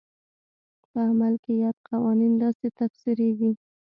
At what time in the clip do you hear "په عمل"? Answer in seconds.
0.89-1.33